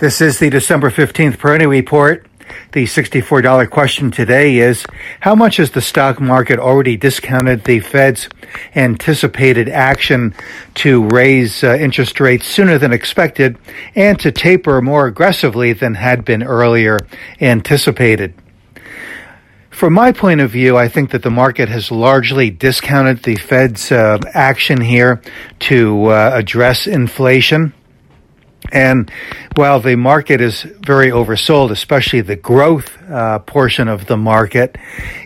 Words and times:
This 0.00 0.20
is 0.20 0.38
the 0.38 0.48
December 0.48 0.92
15th 0.92 1.38
Peroni 1.38 1.68
Report. 1.68 2.24
The 2.70 2.84
$64 2.84 3.68
question 3.68 4.12
today 4.12 4.58
is 4.58 4.86
How 5.18 5.34
much 5.34 5.56
has 5.56 5.72
the 5.72 5.80
stock 5.80 6.20
market 6.20 6.60
already 6.60 6.96
discounted 6.96 7.64
the 7.64 7.80
Fed's 7.80 8.28
anticipated 8.76 9.68
action 9.68 10.36
to 10.74 11.04
raise 11.08 11.64
uh, 11.64 11.74
interest 11.74 12.20
rates 12.20 12.46
sooner 12.46 12.78
than 12.78 12.92
expected 12.92 13.58
and 13.96 14.20
to 14.20 14.30
taper 14.30 14.80
more 14.80 15.08
aggressively 15.08 15.72
than 15.72 15.94
had 15.94 16.24
been 16.24 16.44
earlier 16.44 17.00
anticipated? 17.40 18.34
From 19.70 19.94
my 19.94 20.12
point 20.12 20.40
of 20.40 20.52
view, 20.52 20.76
I 20.76 20.86
think 20.86 21.10
that 21.10 21.24
the 21.24 21.30
market 21.30 21.68
has 21.70 21.90
largely 21.90 22.50
discounted 22.50 23.24
the 23.24 23.34
Fed's 23.34 23.90
uh, 23.90 24.18
action 24.32 24.80
here 24.80 25.20
to 25.58 26.06
uh, 26.06 26.30
address 26.34 26.86
inflation. 26.86 27.72
And 28.70 29.10
while 29.54 29.80
the 29.80 29.96
market 29.96 30.40
is 30.40 30.62
very 30.62 31.10
oversold, 31.10 31.70
especially 31.70 32.20
the 32.20 32.36
growth 32.36 32.96
uh, 33.10 33.38
portion 33.40 33.88
of 33.88 34.06
the 34.06 34.16
market, 34.16 34.76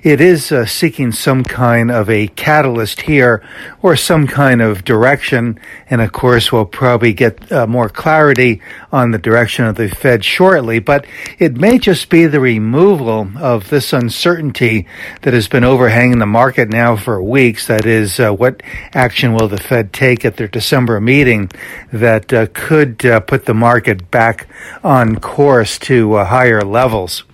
it 0.02 0.20
is 0.20 0.52
uh, 0.52 0.64
seeking 0.64 1.12
some 1.12 1.42
kind 1.44 1.90
of 1.90 2.08
a 2.08 2.28
catalyst 2.28 3.02
here 3.02 3.42
or 3.82 3.96
some 3.96 4.26
kind 4.26 4.62
of 4.62 4.84
direction. 4.84 5.58
And 5.90 6.00
of 6.00 6.12
course, 6.12 6.52
we'll 6.52 6.64
probably 6.64 7.12
get 7.12 7.50
uh, 7.50 7.66
more 7.66 7.88
clarity 7.88 8.62
on 8.92 9.10
the 9.10 9.18
direction 9.18 9.64
of 9.64 9.76
the 9.76 9.88
Fed 9.88 10.24
shortly. 10.24 10.78
But 10.78 11.06
it 11.38 11.56
may 11.56 11.78
just 11.78 12.08
be 12.08 12.26
the 12.26 12.40
removal 12.40 13.30
of 13.36 13.68
this 13.70 13.92
uncertainty 13.92 14.86
that 15.22 15.34
has 15.34 15.48
been 15.48 15.64
overhanging 15.64 16.18
the 16.18 16.26
market 16.26 16.68
now 16.68 16.96
for 16.96 17.22
weeks. 17.22 17.66
That 17.66 17.86
is, 17.86 18.20
uh, 18.20 18.32
what 18.32 18.62
action 18.94 19.34
will 19.34 19.48
the 19.48 19.58
Fed 19.58 19.92
take 19.92 20.24
at 20.24 20.36
their 20.36 20.48
December 20.48 21.00
meeting 21.00 21.50
that 21.92 22.32
uh, 22.32 22.46
could 22.52 23.04
uh, 23.04 23.20
put 23.32 23.46
the 23.46 23.54
market 23.54 24.10
back 24.10 24.46
on 24.84 25.18
course 25.18 25.78
to 25.78 26.12
uh, 26.12 26.24
higher 26.26 26.60
levels 26.60 27.24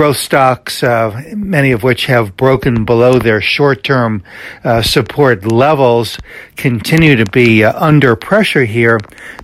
growth 0.00 0.16
stocks, 0.16 0.82
uh, 0.82 1.22
many 1.36 1.72
of 1.72 1.82
which 1.82 2.06
have 2.06 2.34
broken 2.34 2.86
below 2.86 3.18
their 3.18 3.38
short-term 3.38 4.22
uh, 4.64 4.80
support 4.80 5.44
levels, 5.44 6.18
continue 6.56 7.16
to 7.16 7.26
be 7.26 7.62
uh, 7.62 7.78
under 7.78 8.16
pressure 8.16 8.64
here, 8.64 8.98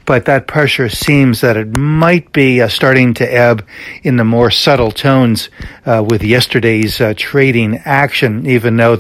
but 0.07 0.25
that 0.25 0.47
pressure 0.47 0.89
seems 0.89 1.43
that 1.43 1.59
it 1.59 1.77
might 1.77 2.33
be 2.33 2.63
uh, 2.63 2.69
starting 2.69 3.13
to 3.13 3.25
ebb 3.31 3.67
in 4.03 4.17
the 4.17 4.25
more 4.25 4.51
subtle 4.51 4.91
tones 4.91 5.51
uh, 5.85 6.03
with 6.09 6.23
yesterday's 6.23 7.03
uh, 7.03 7.13
trading 7.19 7.77
action, 7.85 8.47
even 8.47 8.79
though 8.79 8.97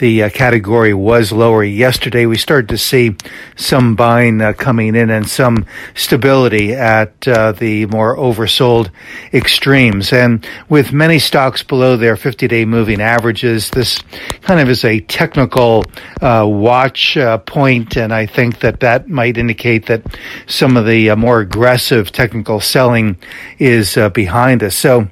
the 0.00 0.28
category 0.30 0.94
was 0.94 1.30
lower 1.30 1.62
yesterday. 1.62 2.26
We 2.26 2.38
started 2.38 2.70
to 2.70 2.78
see 2.78 3.14
some 3.54 3.94
buying 3.94 4.40
coming 4.54 4.96
in 4.96 5.10
and 5.10 5.28
some 5.28 5.64
stability 5.94 6.72
at 6.72 7.20
the 7.20 7.86
more 7.86 8.16
oversold 8.16 8.90
extremes. 9.32 10.12
And 10.12 10.44
with 10.68 10.87
with 10.88 10.94
many 10.94 11.18
stocks 11.18 11.62
below 11.62 11.96
their 11.96 12.16
50 12.16 12.48
day 12.48 12.64
moving 12.64 13.00
averages. 13.00 13.70
This 13.70 14.00
kind 14.40 14.58
of 14.58 14.70
is 14.70 14.84
a 14.84 15.00
technical 15.00 15.84
uh, 16.22 16.46
watch 16.48 17.16
uh, 17.16 17.38
point, 17.38 17.96
and 17.96 18.12
I 18.12 18.24
think 18.24 18.60
that 18.60 18.80
that 18.80 19.08
might 19.08 19.36
indicate 19.36 19.86
that 19.86 20.02
some 20.46 20.76
of 20.78 20.86
the 20.86 21.10
uh, 21.10 21.16
more 21.16 21.40
aggressive 21.40 22.10
technical 22.10 22.60
selling 22.60 23.18
is 23.58 23.98
uh, 23.98 24.08
behind 24.08 24.62
us. 24.62 24.74
So, 24.74 25.08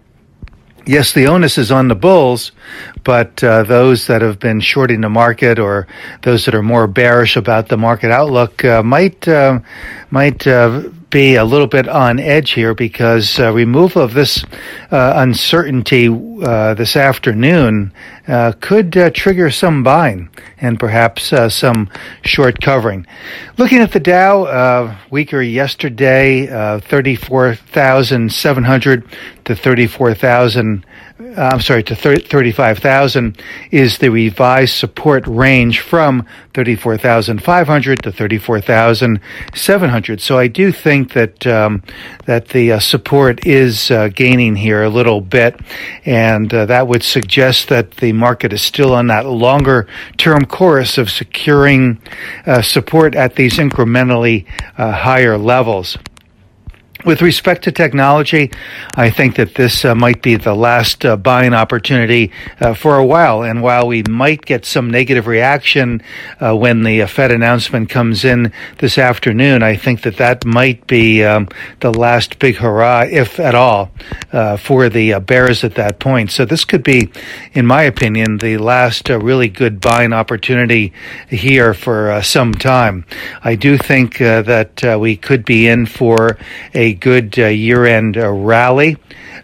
yes, 0.87 1.13
the 1.13 1.27
onus 1.27 1.59
is 1.59 1.71
on 1.71 1.89
the 1.89 1.95
bulls, 1.95 2.53
but 3.05 3.45
uh, 3.45 3.65
those 3.65 4.07
that 4.07 4.23
have 4.23 4.39
been 4.39 4.61
shorting 4.61 5.03
the 5.03 5.11
market 5.11 5.59
or 5.59 5.87
those 6.23 6.47
that 6.47 6.55
are 6.55 6.63
more 6.63 6.87
bearish 6.87 7.37
about 7.37 7.69
the 7.69 7.77
market 7.77 8.11
outlook 8.11 8.65
uh, 8.65 8.83
might 8.83 9.29
uh, 9.29 9.61
might 10.11 10.47
uh, 10.47 10.85
be 11.17 11.36
a 11.36 11.45
little 11.47 11.67
bit 11.67 11.89
on 11.89 12.20
edge 12.20 12.50
here 12.50 12.75
because 12.75 13.41
uh, 13.41 13.50
removal 13.50 14.03
of 14.03 14.12
this 14.12 14.45
uh, 14.91 15.14
uncertainty 15.17 16.11
uh, 16.42 16.75
this 16.75 16.95
afternoon 16.95 17.91
uh, 18.28 18.53
could 18.61 18.95
uh, 18.97 19.11
trigger 19.11 19.50
some 19.50 19.83
buying 19.83 20.28
and 20.58 20.79
perhaps 20.79 21.33
uh, 21.33 21.48
some 21.48 21.91
short 22.23 22.61
covering. 22.61 23.07
Looking 23.57 23.79
at 23.79 23.92
the 23.92 24.01
Dow, 24.01 24.95
weaker 25.11 25.41
yesterday, 25.41 26.46
34,700 26.80 29.05
to 29.45 29.57
34,000. 29.57 30.85
I'm 31.39 31.61
sorry, 31.61 31.83
to 31.85 31.95
35,000 31.95 33.41
is 33.70 33.98
the 33.98 34.11
revised 34.11 34.74
support 34.74 35.24
range 35.27 35.80
from 35.80 36.27
34,500 36.52 38.02
to 38.02 38.12
34,700. 38.12 40.20
So 40.20 40.39
I 40.39 40.48
do 40.48 40.73
think 40.73 41.05
that 41.11 41.46
um, 41.46 41.83
that 42.27 42.48
the 42.48 42.72
uh, 42.72 42.78
support 42.78 43.46
is 43.46 43.90
uh, 43.90 44.08
gaining 44.08 44.56
here 44.56 44.83
a 44.83 44.89
little 44.89 45.20
bit, 45.20 45.58
and 46.05 46.52
uh, 46.52 46.67
that 46.67 46.89
would 46.89 47.02
suggest 47.02 47.68
that 47.68 47.92
the 47.92 48.12
market 48.12 48.52
is 48.52 48.62
still 48.62 48.94
on 48.94 49.06
that 49.08 49.27
longer 49.27 49.86
term 50.17 50.44
course 50.46 50.98
of 50.98 51.11
securing 51.11 52.00
uh, 52.46 52.62
support 52.62 53.14
at 53.14 53.36
these 53.36 53.58
incrementally 53.58 54.46
uh, 54.78 54.92
higher 54.92 55.39
levels. 55.39 55.98
With 57.06 57.22
respect 57.22 57.62
to 57.62 57.70
technology, 57.70 58.50
I 58.96 59.11
think 59.11 59.36
that 59.36 59.55
this 59.55 59.84
uh, 59.84 59.94
might 59.94 60.22
be 60.22 60.34
the 60.34 60.56
last 60.56 61.05
uh, 61.05 61.17
buying 61.17 61.55
opportunity 61.55 62.33
uh, 62.58 62.74
for 62.74 62.96
a 62.96 63.06
while. 63.06 63.44
And 63.44 63.62
while 63.62 63.86
we 63.86 64.02
might 64.02 64.44
get 64.44 64.64
some 64.64 64.90
negative 64.90 65.28
reaction 65.28 66.02
uh, 66.40 66.56
when 66.56 66.83
the 66.83 67.02
uh, 67.02 67.06
Fed 67.06 67.30
announcement 67.30 67.90
comes 67.90 68.24
in 68.24 68.52
this 68.78 68.98
afternoon, 68.98 69.62
I 69.62 69.77
think 69.77 70.02
that 70.02 70.17
that 70.17 70.44
might 70.44 70.84
be 70.89 71.22
um, 71.22 71.46
the 71.78 71.92
last 71.92 72.40
big 72.40 72.56
hurrah, 72.56 73.05
if 73.08 73.38
at 73.38 73.55
all, 73.55 73.92
uh, 74.33 74.56
for 74.56 74.88
the 74.88 75.20
bears 75.20 75.62
at 75.62 75.77
that 75.77 76.00
point. 76.00 76.33
So 76.33 76.44
this 76.44 76.64
could 76.64 76.83
be, 76.83 77.08
in 77.52 77.67
my 77.67 77.83
opinion, 77.83 78.38
the 78.38 78.58
last 78.58 79.08
really 79.11 79.48
good 79.48 79.80
buying 79.80 80.12
opportunity 80.12 80.92
here 81.28 81.73
for 81.73 82.20
some 82.24 82.52
time. 82.52 83.05
I 83.44 83.55
do 83.55 83.78
think 83.78 84.18
that 84.18 84.98
we 84.98 85.17
could 85.17 85.44
be 85.44 85.68
in 85.68 85.86
for 85.86 86.36
a 86.74 86.95
good 87.01 87.39
uh, 87.39 87.46
year-end 87.46 88.17
uh, 88.17 88.30
rally. 88.30 88.96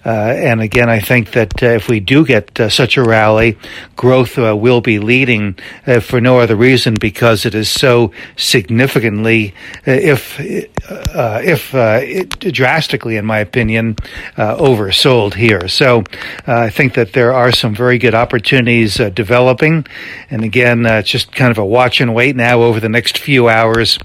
Uh, 0.04 0.08
and 0.08 0.60
again, 0.60 0.88
I 0.90 0.98
think 0.98 1.30
that 1.32 1.62
uh, 1.62 1.66
if 1.66 1.88
we 1.88 2.00
do 2.00 2.26
get 2.26 2.58
uh, 2.58 2.68
such 2.68 2.96
a 2.96 3.04
rally, 3.04 3.56
growth 3.94 4.36
uh, 4.36 4.56
will 4.56 4.80
be 4.80 4.98
leading 4.98 5.56
for 6.00 6.20
no 6.20 6.40
other 6.40 6.56
reason 6.56 6.96
because 7.00 7.46
it 7.46 7.54
is 7.54 7.68
so 7.68 8.10
significantly, 8.36 9.54
if 9.84 10.40
if 10.40 11.74
it, 11.74 12.30
drastically, 12.52 13.16
in 13.16 13.24
my 13.24 13.38
opinion, 13.38 13.94
oversold 14.36 15.34
here. 15.34 15.68
So 15.68 16.02
I 16.46 16.70
think 16.70 16.94
that 16.94 17.12
there 17.12 17.32
are 17.32 17.52
some 17.52 17.74
very 17.74 17.98
good 17.98 18.14
opportunities 18.14 18.96
developing. 18.96 19.86
And 20.30 20.42
again, 20.42 20.84
it's 20.84 21.10
just 21.10 21.32
kind 21.32 21.52
of 21.52 21.58
a 21.58 21.64
watch 21.64 22.00
and 22.00 22.12
wait 22.12 22.34
now 22.34 22.62
over 22.62 22.80
the 22.80 22.88
next 22.88 23.18
few 23.18 23.48
hours 23.48 23.98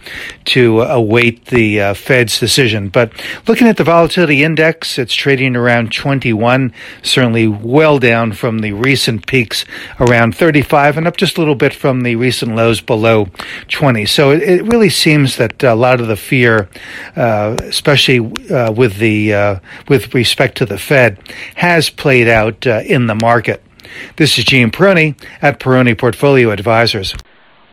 to 0.45 0.81
await 0.81 1.45
the 1.45 1.93
Fed's 1.95 2.39
decision. 2.39 2.89
But 2.89 3.11
Looking 3.45 3.67
at 3.67 3.77
the 3.77 3.83
volatility 3.83 4.43
index, 4.43 4.97
it's 4.97 5.13
trading 5.13 5.55
around 5.55 5.91
21, 5.91 6.73
certainly 7.01 7.47
well 7.47 7.99
down 7.99 8.33
from 8.33 8.59
the 8.59 8.73
recent 8.73 9.27
peaks 9.27 9.65
around 9.99 10.35
35 10.35 10.97
and 10.97 11.07
up 11.07 11.17
just 11.17 11.37
a 11.37 11.41
little 11.41 11.55
bit 11.55 11.73
from 11.73 12.01
the 12.01 12.15
recent 12.15 12.55
lows 12.55 12.81
below 12.81 13.27
20. 13.67 14.05
So 14.05 14.31
it, 14.31 14.41
it 14.41 14.63
really 14.63 14.89
seems 14.89 15.37
that 15.37 15.61
a 15.63 15.75
lot 15.75 16.01
of 16.01 16.07
the 16.07 16.15
fear, 16.15 16.69
uh, 17.15 17.55
especially 17.61 18.19
uh, 18.49 18.71
with 18.71 18.97
the 18.97 19.33
uh, 19.33 19.59
with 19.87 20.13
respect 20.13 20.57
to 20.57 20.65
the 20.65 20.77
Fed, 20.77 21.19
has 21.55 21.89
played 21.89 22.27
out 22.27 22.65
uh, 22.65 22.81
in 22.85 23.07
the 23.07 23.15
market. 23.15 23.63
This 24.17 24.37
is 24.37 24.45
Gene 24.45 24.71
Peroni 24.71 25.15
at 25.41 25.59
Peroni 25.59 25.97
Portfolio 25.97 26.51
Advisors. 26.51 27.13